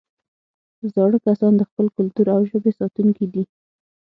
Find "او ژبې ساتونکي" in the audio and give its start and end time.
2.35-3.25